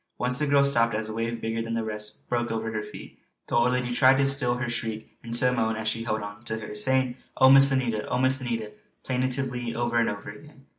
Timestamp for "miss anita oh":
7.51-8.17